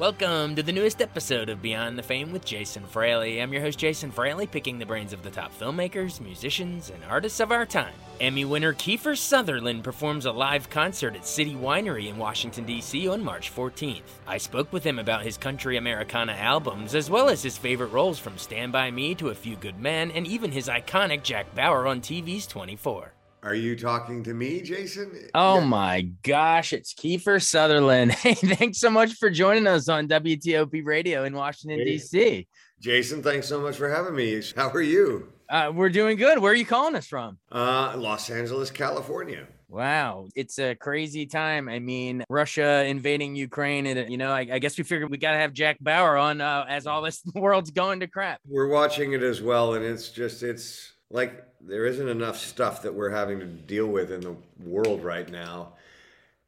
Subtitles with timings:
[0.00, 3.42] Welcome to the newest episode of Beyond the Fame with Jason Fraley.
[3.42, 7.38] I'm your host, Jason Fraley, picking the brains of the top filmmakers, musicians, and artists
[7.38, 7.92] of our time.
[8.18, 13.08] Emmy winner Kiefer Sutherland performs a live concert at City Winery in Washington, D.C.
[13.08, 14.00] on March 14th.
[14.26, 18.18] I spoke with him about his country Americana albums, as well as his favorite roles
[18.18, 21.86] from Stand By Me to A Few Good Men, and even his iconic Jack Bauer
[21.86, 23.12] on TV's 24.
[23.42, 25.12] Are you talking to me, Jason?
[25.34, 25.64] Oh yeah.
[25.64, 28.12] my gosh, it's Kiefer Sutherland.
[28.20, 31.84] Hey, thanks so much for joining us on WTOP Radio in Washington, hey.
[31.84, 32.46] D.C.
[32.80, 34.42] Jason, thanks so much for having me.
[34.54, 35.32] How are you?
[35.48, 36.38] Uh, we're doing good.
[36.38, 37.38] Where are you calling us from?
[37.50, 39.46] Uh, Los Angeles, California.
[39.68, 41.68] Wow, it's a crazy time.
[41.68, 45.32] I mean, Russia invading Ukraine, and you know, I, I guess we figured we got
[45.32, 48.40] to have Jack Bauer on uh, as all this world's going to crap.
[48.46, 52.94] We're watching it as well, and it's just it's like there isn't enough stuff that
[52.94, 55.74] we're having to deal with in the world right now.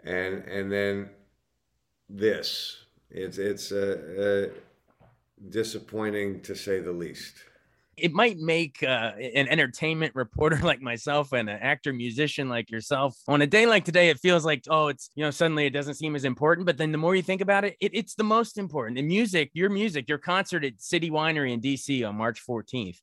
[0.05, 1.11] And and then
[2.09, 2.79] this
[3.11, 3.73] it's it's
[5.49, 7.35] disappointing to say the least.
[7.95, 13.15] It might make uh, an entertainment reporter like myself and an actor musician like yourself
[13.29, 15.95] on a day like today it feels like oh it's you know suddenly it doesn't
[15.95, 16.67] seem as important.
[16.67, 18.97] But then the more you think about it, it it's the most important.
[18.97, 22.98] The music your music your concert at city winery in dc on march 14th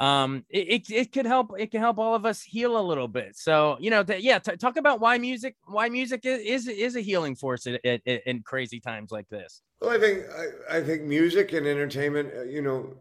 [0.00, 3.08] um, it, it, it, could help it can help all of us heal a little
[3.08, 3.36] bit.
[3.36, 7.00] So you know yeah t- talk about why music why music is is, is a
[7.00, 9.62] healing force in, in, in, crazy times like this.
[9.80, 10.24] Well i think
[10.70, 12.96] I, I think music and entertainment uh, you know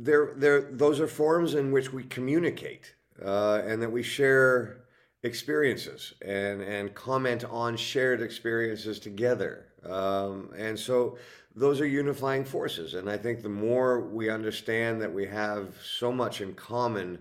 [0.00, 2.94] they're, they're, those are forms in which we communicate
[3.24, 4.84] uh, and that we share
[5.22, 9.66] experiences and, and comment on shared experiences together.
[9.88, 11.18] Um, and so
[11.54, 12.94] those are unifying forces.
[12.94, 17.18] And I think the more we understand that we have so much in common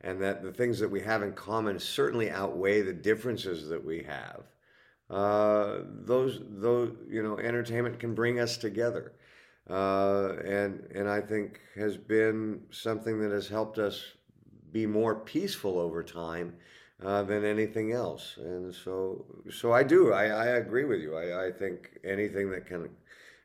[0.00, 4.02] and that the things that we have in common certainly outweigh the differences that we
[4.02, 4.42] have,
[5.10, 9.12] uh, those, those, you know, entertainment can bring us together.
[9.68, 14.02] Uh, and, and I think has been something that has helped us
[14.72, 16.54] be more peaceful over time
[17.02, 18.36] uh, than anything else.
[18.38, 20.12] And so, so I do.
[20.12, 21.16] I, I agree with you.
[21.16, 22.90] I, I think anything that can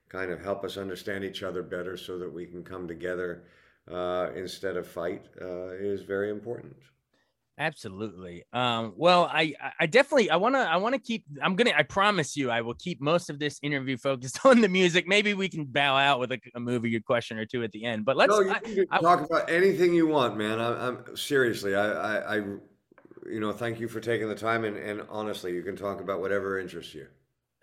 [0.09, 3.43] kind of help us understand each other better, so that we can come together
[3.89, 6.75] uh, instead of fight, uh, is very important.
[7.59, 8.45] Absolutely.
[8.53, 11.77] Um, well, I, I definitely, I want to, I want to keep, I'm going to,
[11.77, 15.07] I promise you, I will keep most of this interview focused on the music.
[15.07, 18.05] Maybe we can bow out with a, a movie question or two at the end,
[18.05, 20.59] but let's no, you I, talk I, about anything you want, man.
[20.59, 22.43] I, am seriously, I, I, I
[23.29, 24.63] you know, thank you for taking the time.
[24.63, 27.07] And, and honestly, you can talk about whatever interests you.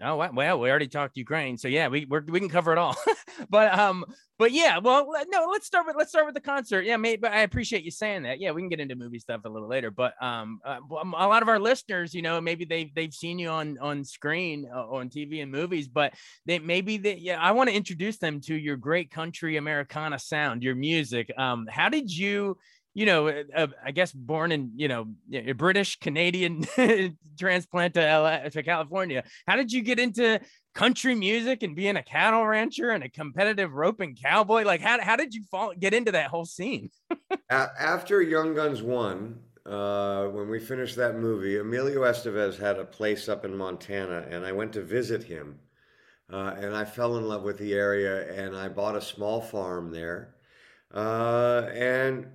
[0.02, 2.94] Oh well, we already talked Ukraine, so yeah, we we can cover it all.
[3.48, 4.04] but um,
[4.38, 6.82] but yeah, well, no, let's start with let's start with the concert.
[6.82, 8.38] Yeah, maybe I appreciate you saying that.
[8.38, 9.90] Yeah, we can get into movie stuff a little later.
[9.90, 13.48] But um, uh, a lot of our listeners, you know, maybe they they've seen you
[13.48, 16.12] on on screen uh, on TV and movies, but
[16.44, 20.62] they maybe they yeah, I want to introduce them to your great country Americana sound,
[20.62, 21.32] your music.
[21.38, 22.58] Um, how did you?
[22.96, 26.64] You know, uh, I guess born in, you know, a British Canadian
[27.38, 29.22] transplant to LA, to California.
[29.46, 30.40] How did you get into
[30.74, 34.62] country music and being a cattle rancher and a competitive roping cowboy?
[34.62, 36.88] Like, how, how did you fall, get into that whole scene?
[37.50, 43.28] After Young Guns One, uh, when we finished that movie, Emilio Estevez had a place
[43.28, 45.58] up in Montana, and I went to visit him.
[46.32, 49.90] Uh, and I fell in love with the area, and I bought a small farm
[49.90, 50.36] there.
[50.94, 52.26] Uh, and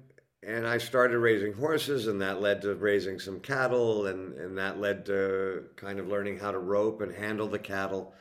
[0.44, 4.80] and I started raising horses, and that led to raising some cattle, and, and that
[4.80, 8.14] led to kind of learning how to rope and handle the cattle.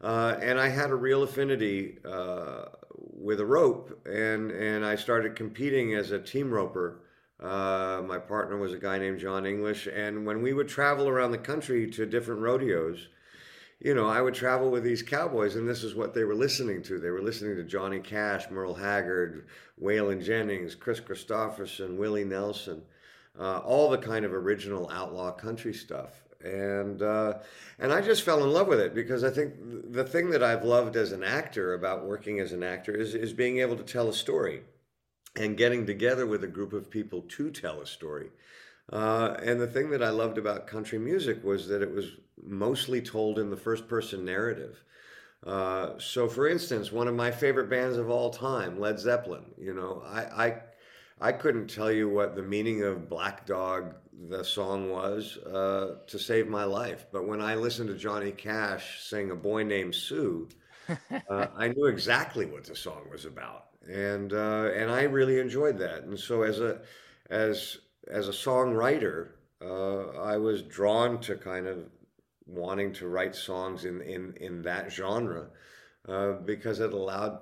[0.00, 2.64] Uh, and I had a real affinity uh,
[2.96, 7.02] with a rope, and, and I started competing as a team roper.
[7.38, 11.30] Uh, my partner was a guy named John English, and when we would travel around
[11.30, 13.08] the country to different rodeos,
[13.80, 16.82] you know, I would travel with these cowboys, and this is what they were listening
[16.82, 16.98] to.
[16.98, 19.46] They were listening to Johnny Cash, Merle Haggard,
[19.82, 22.82] Waylon Jennings, Kris Kristofferson, Willie Nelson,
[23.38, 26.22] uh, all the kind of original outlaw country stuff.
[26.44, 27.34] and uh,
[27.78, 29.54] and I just fell in love with it because I think
[29.92, 33.32] the thing that I've loved as an actor about working as an actor is is
[33.32, 34.62] being able to tell a story,
[35.36, 38.30] and getting together with a group of people to tell a story.
[38.90, 43.00] Uh, and the thing that I loved about country music was that it was mostly
[43.00, 44.82] told in the first person narrative.
[45.46, 49.44] Uh, so, for instance, one of my favorite bands of all time, Led Zeppelin.
[49.58, 50.62] You know, I, I
[51.20, 53.94] I couldn't tell you what the meaning of Black Dog,
[54.28, 57.06] the song was, uh, to save my life.
[57.12, 60.48] But when I listened to Johnny Cash sing "A Boy Named Sue,"
[61.30, 65.78] uh, I knew exactly what the song was about, and uh, and I really enjoyed
[65.78, 66.04] that.
[66.04, 66.80] And so, as a
[67.30, 67.78] as
[68.10, 69.28] as a songwriter,
[69.62, 71.78] uh, I was drawn to kind of
[72.46, 75.46] wanting to write songs in in in that genre
[76.08, 77.38] uh, because it allowed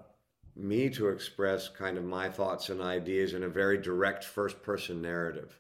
[0.57, 5.01] me to express kind of my thoughts and ideas in a very direct first person
[5.01, 5.59] narrative.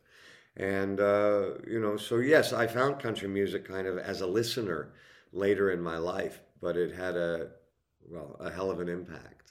[0.56, 4.92] And uh, you know so yes i found country music kind of as a listener
[5.32, 7.50] later in my life but it had a
[8.08, 9.47] well a hell of an impact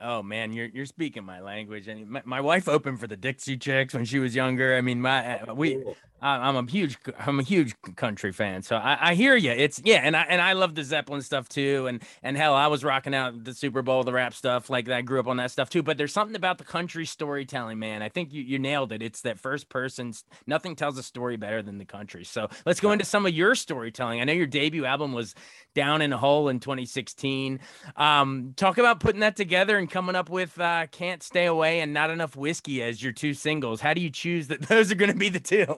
[0.00, 1.88] Oh man, you're you're speaking my language.
[1.88, 4.76] And my, my wife opened for the Dixie Chicks when she was younger.
[4.76, 5.82] I mean, my uh, we
[6.20, 9.52] I'm a huge I'm a huge country fan, so I, I hear you.
[9.52, 12.66] It's yeah, and I and I love the Zeppelin stuff too, and and hell, I
[12.66, 14.96] was rocking out the Super Bowl, the rap stuff like that.
[14.96, 15.82] I grew up on that stuff too.
[15.82, 18.02] But there's something about the country storytelling, man.
[18.02, 19.02] I think you you nailed it.
[19.02, 20.12] It's that first person.
[20.46, 22.24] Nothing tells a story better than the country.
[22.24, 24.20] So let's go into some of your storytelling.
[24.20, 25.34] I know your debut album was
[25.74, 27.60] Down in a Hole in 2016.
[27.96, 31.92] Um, talk about putting that together and coming up with uh, Can't Stay Away and
[31.92, 33.80] Not Enough Whiskey as your two singles.
[33.80, 35.76] How do you choose that those are going to be the two?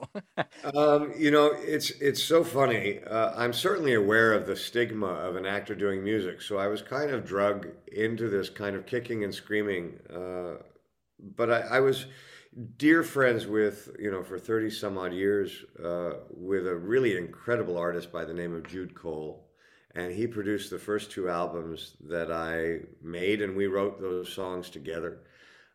[0.73, 2.99] Um, you know, it's it's so funny.
[3.03, 6.81] Uh, I'm certainly aware of the stigma of an actor doing music, so I was
[6.81, 9.99] kind of drug into this kind of kicking and screaming.
[10.09, 10.63] Uh,
[11.35, 12.05] but I, I, was
[12.77, 17.77] dear friends with, you know, for 30 some odd years uh, with a really incredible
[17.77, 19.47] artist by the name of Jude Cole.
[19.93, 24.69] And he produced the first two albums that I made, and we wrote those songs
[24.69, 25.19] together.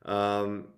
[0.07, 0.69] Um,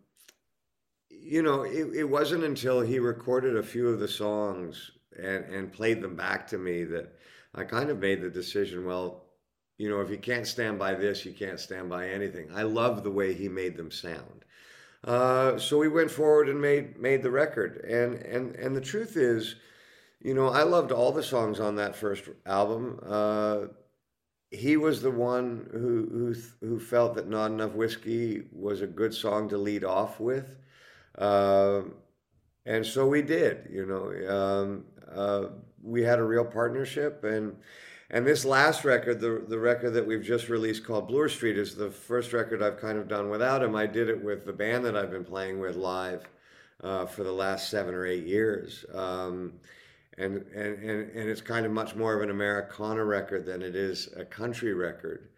[1.29, 5.73] you know, it, it wasn't until he recorded a few of the songs and, and
[5.73, 7.13] played them back to me that
[7.55, 9.25] I kind of made the decision, well,
[9.77, 12.49] you know, if you can't stand by this, you can't stand by anything.
[12.55, 14.45] I love the way he made them sound.
[15.05, 17.85] Uh, so we went forward and made made the record.
[17.85, 19.55] And and and the truth is,
[20.21, 22.99] you know, I loved all the songs on that first album.
[23.07, 23.67] Uh,
[24.51, 29.15] he was the one who who who felt that "Not Enough Whiskey" was a good
[29.15, 30.47] song to lead off with.
[31.19, 31.83] Uh,
[32.65, 34.13] and so we did, you know.
[34.29, 35.49] Um, uh,
[35.83, 37.57] we had a real partnership, and
[38.11, 41.75] and this last record, the the record that we've just released called Bloor Street, is
[41.75, 43.75] the first record I've kind of done without him.
[43.75, 46.29] I did it with the band that I've been playing with live
[46.83, 48.85] uh, for the last seven or eight years.
[48.95, 49.55] Um,
[50.17, 53.77] and, and, and, and it's kind of much more of an Americana record than it
[53.77, 55.29] is a country record.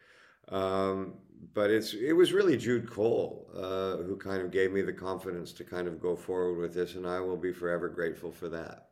[0.49, 1.15] Um,
[1.55, 5.53] but it's it was really Jude Cole uh, who kind of gave me the confidence
[5.53, 8.91] to kind of go forward with this, and I will be forever grateful for that.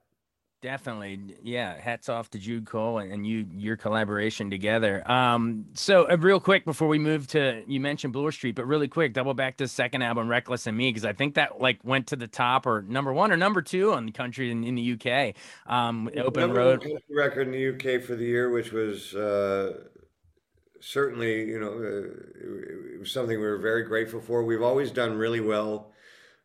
[0.60, 1.80] Definitely, yeah.
[1.80, 5.08] Hats off to Jude Cole and you, your collaboration together.
[5.08, 8.88] Um, so uh, real quick before we move to, you mentioned Bloor Street, but really
[8.88, 11.78] quick, double back to the second album, Reckless and Me, because I think that like
[11.84, 14.74] went to the top or number one or number two on the country in, in
[14.74, 15.36] the UK.
[15.72, 19.74] Um, Open number Road record in the UK for the year, which was uh,
[20.80, 24.44] certainly, you know, uh, it was something we were very grateful for.
[24.44, 25.92] We've always done really well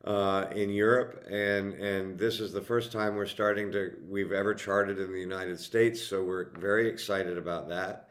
[0.04, 4.54] uh, in Europe, and and this is the first time we're starting to we've ever
[4.54, 6.02] charted in the United States.
[6.02, 8.10] So we're very excited about that.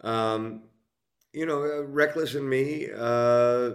[0.00, 0.62] Um,
[1.32, 3.70] you know, uh, Reckless and Me uh,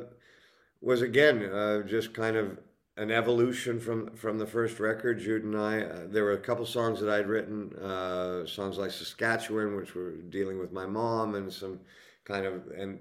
[0.81, 2.57] was again uh, just kind of
[2.95, 5.19] an evolution from from the first record.
[5.19, 8.91] Jude and I, uh, there were a couple songs that I'd written, uh, songs like
[8.91, 11.79] Saskatchewan, which were dealing with my mom, and some
[12.23, 12.99] kind of and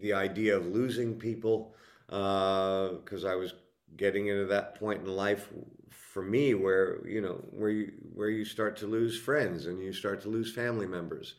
[0.00, 1.74] the idea of losing people
[2.06, 3.54] because uh, I was
[3.96, 5.48] getting into that point in life
[5.90, 9.92] for me where you know where you where you start to lose friends and you
[9.92, 11.34] start to lose family members,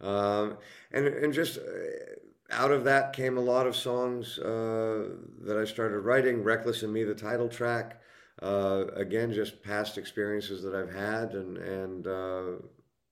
[0.00, 0.56] um,
[0.92, 1.62] and and just uh,
[2.50, 5.08] out of that came a lot of songs uh,
[5.42, 6.42] that I started writing.
[6.42, 8.00] Reckless and Me, the title track.
[8.40, 12.62] Uh, again, just past experiences that I've had, and and uh,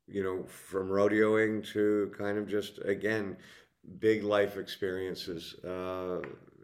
[0.06, 3.36] you know, from rodeoing to kind of just again
[3.98, 5.54] big life experiences.
[5.64, 6.20] Uh,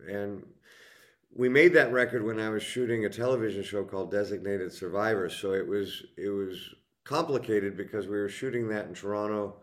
[0.08, 0.44] and
[1.34, 5.28] we made that record when I was shooting a television show called Designated Survivor.
[5.28, 6.74] So it was it was
[7.04, 9.56] complicated because we were shooting that in Toronto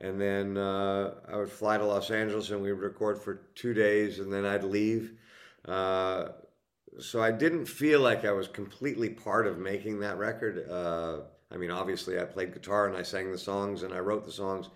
[0.00, 3.74] and then uh, I would fly to Los Angeles and we would record for two
[3.74, 5.12] days, and then I'd leave.
[5.66, 6.28] Uh,
[6.98, 10.68] so I didn't feel like I was completely part of making that record.
[10.68, 11.20] Uh,
[11.52, 14.32] I mean, obviously, I played guitar and I sang the songs and I wrote the
[14.32, 14.68] songs,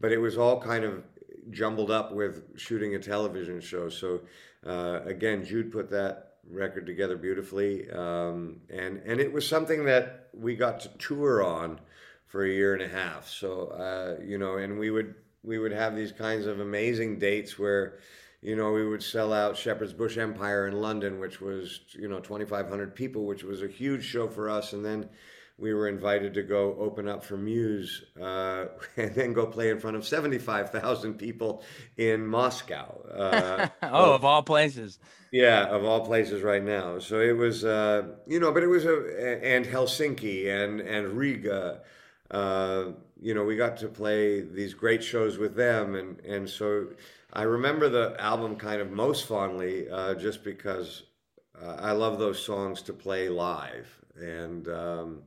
[0.00, 1.04] but it was all kind of
[1.50, 3.88] jumbled up with shooting a television show.
[3.88, 4.20] So
[4.66, 10.28] uh, again, Jude put that record together beautifully, um, and and it was something that
[10.32, 11.80] we got to tour on
[12.32, 13.28] for a year and a half.
[13.28, 17.58] So uh, you know, and we would we would have these kinds of amazing dates
[17.58, 17.98] where
[18.42, 22.18] you know, we would sell out Shepherd's Bush Empire in London, which was, you know,
[22.18, 24.72] 2,500 people, which was a huge show for us.
[24.72, 25.08] And then
[25.58, 29.78] we were invited to go open up for Muse uh, and then go play in
[29.78, 31.62] front of 75,000 people
[31.96, 33.00] in Moscow.
[33.08, 34.98] Uh, oh, of all places.
[35.30, 36.98] Yeah, of all places right now.
[36.98, 41.82] So it was, uh, you know, but it was a, and Helsinki and, and Riga.
[42.32, 45.94] Uh, you know, we got to play these great shows with them.
[45.94, 46.88] And, and so
[47.32, 51.04] I remember the album kind of most fondly uh, just because
[51.62, 53.88] uh, I love those songs to play live.
[54.16, 55.22] And, um,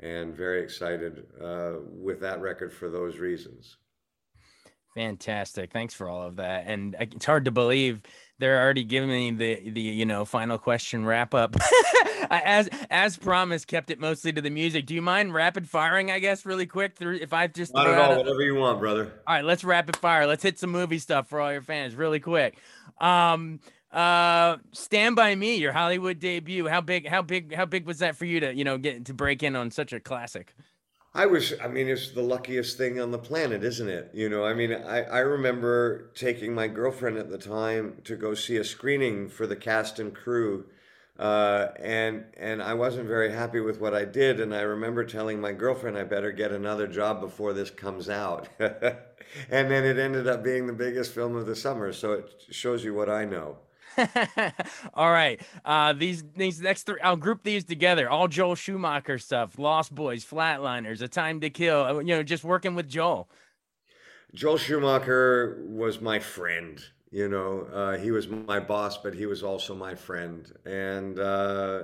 [0.00, 3.76] and very excited uh, with that record for those reasons.
[4.94, 5.72] Fantastic.
[5.72, 6.64] Thanks for all of that.
[6.66, 8.02] And it's hard to believe
[8.38, 11.56] they're already giving me the the you know final question wrap up.
[12.30, 14.86] as as promised, kept it mostly to the music.
[14.86, 16.10] Do you mind rapid firing?
[16.10, 18.14] I guess really quick through if I just not at all.
[18.14, 18.18] A...
[18.18, 19.12] Whatever you want, brother.
[19.26, 20.26] All right, let's rapid fire.
[20.26, 22.58] Let's hit some movie stuff for all your fans, really quick.
[23.00, 23.60] Um,
[23.90, 26.66] uh, Stand by Me, your Hollywood debut.
[26.66, 27.06] How big?
[27.06, 27.54] How big?
[27.54, 29.92] How big was that for you to you know get to break in on such
[29.92, 30.54] a classic?
[31.14, 34.10] I was, I mean, it's the luckiest thing on the planet, isn't it?
[34.14, 38.32] You know, I mean, I, I remember taking my girlfriend at the time to go
[38.32, 40.64] see a screening for the cast and crew.
[41.18, 45.40] Uh, and and I wasn't very happy with what I did, and I remember telling
[45.40, 48.48] my girlfriend I better get another job before this comes out.
[48.58, 52.82] and then it ended up being the biggest film of the summer, so it shows
[52.82, 53.58] you what I know.
[54.94, 55.40] all right.
[55.64, 58.08] Uh, these these next three, I'll group these together.
[58.08, 61.82] All Joel Schumacher stuff: Lost Boys, Flatliners, A Time to Kill.
[61.82, 63.28] Uh, you know, just working with Joel.
[64.34, 66.82] Joel Schumacher was my friend.
[67.12, 70.50] You know, uh, he was my boss, but he was also my friend.
[70.64, 71.82] And uh,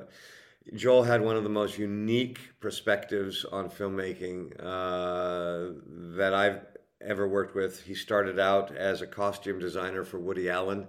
[0.75, 5.75] Joel had one of the most unique perspectives on filmmaking uh,
[6.17, 6.63] that I've
[7.03, 7.83] ever worked with.
[7.83, 10.89] He started out as a costume designer for Woody Allen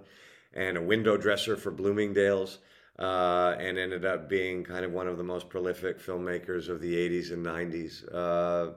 [0.54, 2.58] and a window dresser for Bloomingdale's,
[2.98, 6.94] uh, and ended up being kind of one of the most prolific filmmakers of the
[6.94, 8.04] 80s and 90s.
[8.12, 8.72] Uh,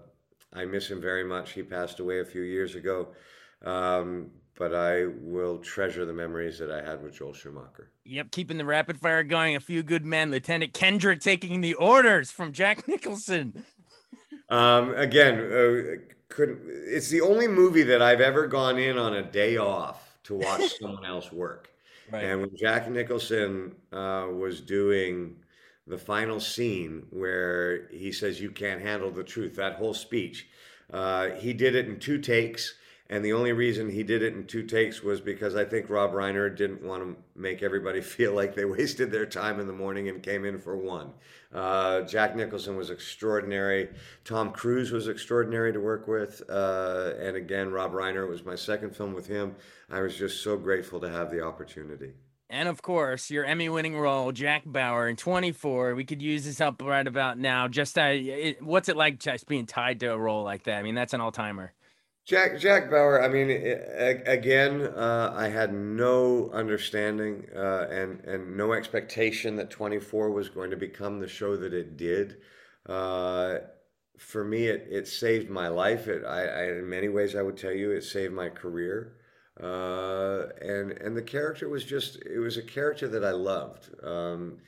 [0.53, 1.53] I miss him very much.
[1.53, 3.07] He passed away a few years ago.
[3.63, 7.89] Um, but I will treasure the memories that I had with Joel Schumacher.
[8.05, 9.55] Yep, keeping the rapid fire going.
[9.55, 10.31] A few good men.
[10.31, 13.65] Lieutenant Kendrick taking the orders from Jack Nicholson.
[14.49, 16.61] Um, again, uh, couldn't.
[16.65, 20.77] It's the only movie that I've ever gone in on a day off to watch
[20.79, 21.69] someone else work.
[22.11, 22.25] Right.
[22.25, 25.37] And when Jack Nicholson uh, was doing
[25.87, 30.47] the final scene where he says, You can't handle the truth, that whole speech,
[30.91, 32.75] uh, he did it in two takes.
[33.09, 36.13] And the only reason he did it in two takes was because I think Rob
[36.13, 40.07] Reiner didn't want to make everybody feel like they wasted their time in the morning
[40.09, 41.13] and came in for one.
[41.53, 43.89] Uh, Jack Nicholson was extraordinary.
[44.23, 46.41] Tom Cruise was extraordinary to work with.
[46.49, 49.55] Uh, and again, Rob Reiner it was my second film with him.
[49.89, 52.13] I was just so grateful to have the opportunity.
[52.49, 55.95] And of course, your Emmy winning role, Jack Bauer in 24.
[55.95, 57.67] We could use this up right about now.
[57.67, 60.77] Just uh, it, what's it like just being tied to a role like that?
[60.77, 61.73] I mean, that's an all timer.
[62.25, 63.21] Jack Jack Bauer.
[63.21, 63.49] I mean,
[64.25, 70.71] again, uh, I had no understanding uh, and and no expectation that 24 was going
[70.71, 72.37] to become the show that it did.
[72.85, 73.57] Uh,
[74.17, 76.07] for me, it it saved my life.
[76.07, 79.17] It I, I, in many ways I would tell you it saved my career.
[79.59, 83.89] Uh, and and the character was just it was a character that I loved.
[84.01, 84.59] Um,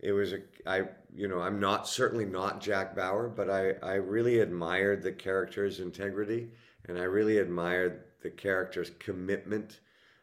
[0.00, 3.94] it was a I you know I'm not certainly not Jack Bauer, but I I
[3.94, 6.48] really admired the character's integrity
[6.88, 9.80] and I really admired the character's commitment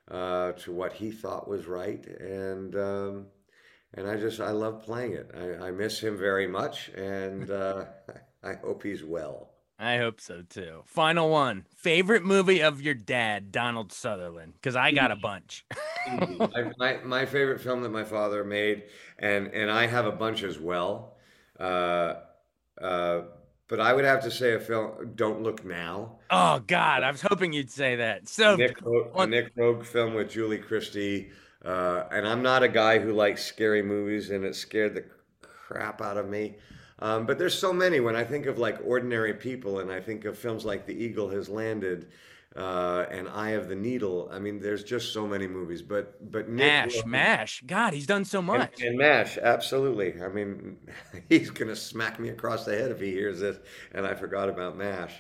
[0.10, 3.26] uh, to what he thought was right, and um,
[3.94, 5.32] and I just I love playing it.
[5.36, 7.86] I, I miss him very much, and uh,
[8.44, 9.52] I hope he's well.
[9.80, 10.84] I hope so too.
[10.86, 11.66] Final one.
[11.76, 14.54] Favorite movie of your dad, Donald Sutherland?
[14.54, 15.66] Because I got a bunch.
[16.08, 18.84] my, my, my, favorite film that my father made,
[19.18, 21.18] and and I have a bunch as well.
[21.60, 22.14] Uh,
[22.80, 23.22] uh,
[23.72, 26.18] but I would have to say a film, Don't Look Now.
[26.30, 28.28] Oh God, I was hoping you'd say that.
[28.28, 28.78] So Nick,
[29.16, 31.32] a Nick Roeg film with Julie Christie,
[31.64, 35.06] uh, and I'm not a guy who likes scary movies, and it scared the
[35.42, 36.58] crap out of me.
[37.00, 38.02] Um, but there's so many.
[38.02, 41.30] When I think of like ordinary people, and I think of films like The Eagle
[41.30, 42.10] Has Landed,
[42.56, 44.30] uh, and Eye of the Needle.
[44.32, 45.82] I mean, there's just so many movies.
[45.82, 47.64] But but Nick Mash, Wilson- Mash.
[47.66, 48.82] God, he's done so much.
[48.82, 50.22] and, and Mash, absolutely.
[50.22, 50.78] I mean,
[51.30, 53.58] he's gonna smack me across the head if he hears this,
[53.94, 55.14] and I forgot about Mash.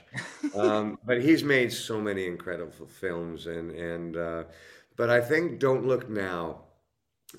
[0.55, 4.43] Um, but he's made so many incredible films, and and uh,
[4.97, 6.63] but I think Don't Look Now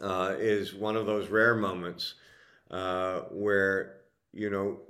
[0.00, 2.14] uh, is one of those rare moments
[2.70, 3.96] uh, where
[4.32, 4.80] you know.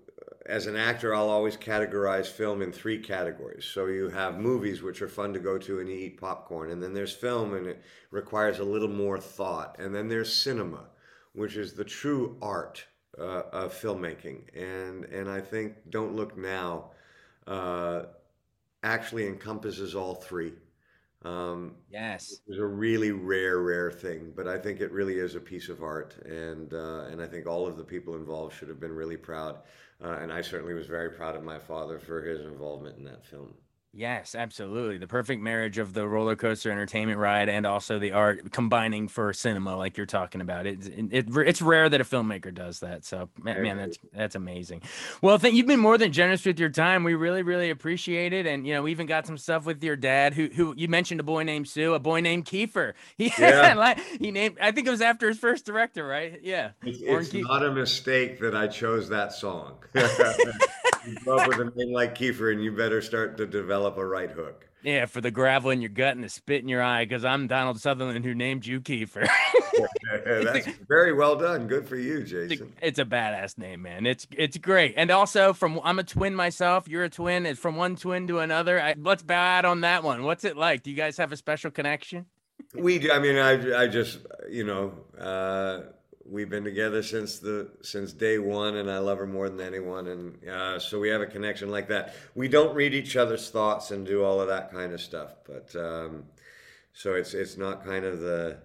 [0.46, 3.64] As an actor, I'll always categorize film in three categories.
[3.64, 6.94] So you have movies, which are fun to go to and eat popcorn, and then
[6.94, 10.88] there's film, and it requires a little more thought, and then there's cinema,
[11.32, 12.84] which is the true art
[13.18, 14.40] uh, of filmmaking.
[14.54, 16.90] And and I think Don't Look Now
[17.46, 18.04] uh,
[18.82, 20.52] actually encompasses all three.
[21.24, 22.40] Um, Yes.
[22.46, 25.82] was a really rare, rare thing, but I think it really is a piece of
[25.82, 29.16] art, and uh, and I think all of the people involved should have been really
[29.16, 29.62] proud,
[30.02, 33.24] uh, and I certainly was very proud of my father for his involvement in that
[33.24, 33.54] film.
[33.94, 34.96] Yes, absolutely.
[34.96, 39.34] The perfect marriage of the roller coaster entertainment ride and also the art combining for
[39.34, 40.66] cinema, like you're talking about.
[40.66, 43.04] It, it, it's rare that a filmmaker does that.
[43.04, 44.80] So, man, man that's that's amazing.
[45.20, 47.04] Well, thank you've been more than generous with your time.
[47.04, 48.46] We really, really appreciate it.
[48.46, 51.20] And you know, we even got some stuff with your dad, who who you mentioned
[51.20, 52.94] a boy named Sue, a boy named Kiefer.
[53.18, 53.74] He Yeah.
[53.74, 54.56] like he named.
[54.58, 56.40] I think it was after his first director, right?
[56.42, 56.70] Yeah.
[56.82, 59.76] It's, it's not a mistake that I chose that song.
[61.24, 64.30] grow up with a name like Kiefer, and you better start to develop a right
[64.30, 64.68] hook.
[64.82, 67.46] Yeah, for the gravel in your gut and the spit in your eye, because I'm
[67.46, 69.28] Donald Sutherland who named you Kiefer.
[70.24, 71.68] That's very well done.
[71.68, 72.72] Good for you, It's a- Jason.
[72.82, 74.06] it's a badass name, man.
[74.06, 74.94] It's it's great.
[74.96, 76.88] And also from I'm a twin myself.
[76.88, 77.46] You're a twin.
[77.46, 78.80] It's from one twin to another.
[78.80, 80.24] I, let's bow out on that one.
[80.24, 80.82] What's it like?
[80.82, 82.26] Do you guys have a special connection?
[82.74, 84.18] We, do- I mean, I, I just,
[84.50, 85.82] you know, uh,
[86.24, 90.08] we've been together since the since day one, and I love her more than anyone,
[90.08, 92.14] and uh, so we have a connection like that.
[92.34, 95.74] We don't read each other's thoughts and do all of that kind of stuff, but
[95.76, 96.24] um,
[96.92, 98.58] so it's it's not kind of the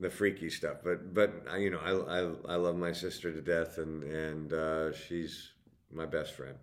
[0.00, 3.40] the freaky stuff, but but uh, you know, I, I I love my sister to
[3.40, 5.52] death, and and uh, she's
[5.92, 6.56] my best friend.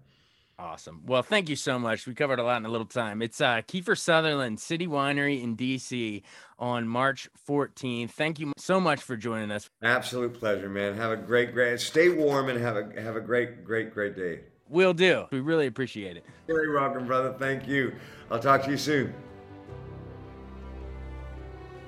[0.58, 1.02] Awesome.
[1.06, 2.08] Well, thank you so much.
[2.08, 3.22] We covered a lot in a little time.
[3.22, 6.22] It's uh, Kiefer Sutherland City Winery in DC
[6.58, 8.12] on March 14th.
[8.12, 9.70] Thank you so much for joining us.
[9.84, 10.96] Absolute pleasure, man.
[10.96, 11.82] Have a great, great.
[11.82, 14.42] Stay warm and have a have a great, great, great day.
[14.70, 15.26] We'll do.
[15.30, 16.24] We really appreciate it.
[16.48, 17.36] Very welcome, brother.
[17.38, 17.94] Thank you.
[18.32, 19.14] I'll talk to you soon.